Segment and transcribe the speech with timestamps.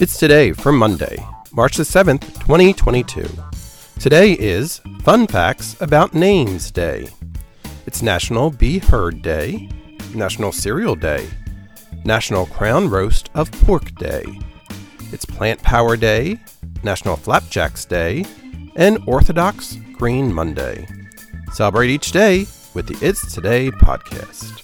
[0.00, 1.16] It's today from Monday,
[1.50, 3.28] March the 7th, 2022.
[3.98, 7.08] Today is Fun Facts About Names Day.
[7.84, 9.68] It's National Be Heard Day,
[10.14, 11.26] National Cereal Day,
[12.04, 14.24] National Crown Roast of Pork Day.
[15.10, 16.38] It's Plant Power Day,
[16.84, 18.24] National Flapjacks Day,
[18.76, 20.86] and Orthodox Green Monday.
[21.52, 24.62] Celebrate each day with the It's Today podcast.